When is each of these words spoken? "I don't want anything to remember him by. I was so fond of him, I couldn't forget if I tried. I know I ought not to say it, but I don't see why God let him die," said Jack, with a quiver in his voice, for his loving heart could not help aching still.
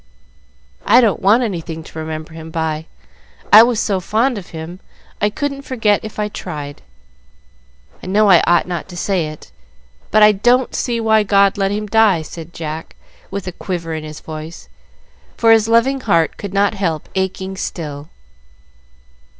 "I 0.83 0.99
don't 0.99 1.21
want 1.21 1.43
anything 1.43 1.83
to 1.83 1.99
remember 1.99 2.33
him 2.33 2.49
by. 2.49 2.87
I 3.53 3.61
was 3.61 3.79
so 3.79 3.99
fond 3.99 4.39
of 4.39 4.47
him, 4.47 4.79
I 5.21 5.29
couldn't 5.29 5.61
forget 5.61 5.99
if 6.01 6.17
I 6.17 6.27
tried. 6.27 6.81
I 8.01 8.07
know 8.07 8.27
I 8.27 8.41
ought 8.47 8.65
not 8.67 8.89
to 8.89 8.97
say 8.97 9.27
it, 9.27 9.51
but 10.09 10.23
I 10.23 10.31
don't 10.31 10.73
see 10.73 10.99
why 10.99 11.21
God 11.21 11.55
let 11.55 11.69
him 11.69 11.85
die," 11.85 12.23
said 12.23 12.51
Jack, 12.51 12.95
with 13.29 13.45
a 13.45 13.51
quiver 13.51 13.93
in 13.93 14.03
his 14.03 14.21
voice, 14.21 14.69
for 15.37 15.51
his 15.51 15.67
loving 15.67 15.99
heart 16.01 16.35
could 16.35 16.51
not 16.51 16.73
help 16.73 17.07
aching 17.13 17.55
still. 17.55 18.09